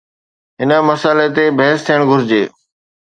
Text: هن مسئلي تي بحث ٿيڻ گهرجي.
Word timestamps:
هن 0.61 0.71
مسئلي 0.89 1.27
تي 1.35 1.45
بحث 1.57 1.79
ٿيڻ 1.87 1.99
گهرجي. 2.09 2.43